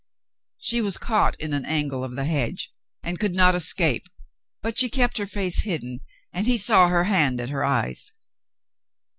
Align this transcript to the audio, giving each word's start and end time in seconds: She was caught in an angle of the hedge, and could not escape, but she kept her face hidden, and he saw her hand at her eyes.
She 0.57 0.81
was 0.81 0.97
caught 0.97 1.39
in 1.39 1.53
an 1.53 1.63
angle 1.63 2.03
of 2.03 2.15
the 2.15 2.25
hedge, 2.25 2.71
and 3.03 3.19
could 3.19 3.35
not 3.35 3.53
escape, 3.53 4.07
but 4.63 4.75
she 4.75 4.89
kept 4.89 5.19
her 5.19 5.27
face 5.27 5.61
hidden, 5.61 5.99
and 6.33 6.47
he 6.47 6.57
saw 6.57 6.87
her 6.87 7.03
hand 7.03 7.39
at 7.39 7.49
her 7.49 7.63
eyes. 7.63 8.11